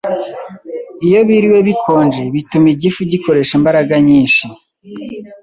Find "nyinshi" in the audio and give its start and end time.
4.07-4.43